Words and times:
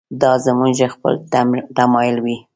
دا 0.21 0.31
زموږ 0.45 0.77
خپل 0.93 1.13
تمایل 1.77 2.17
وي. 2.23 2.37